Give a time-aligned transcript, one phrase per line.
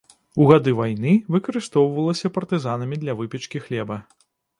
[0.43, 4.01] У гады вайны выкарыстоўвалася партызанамі для выпечкі хлеба.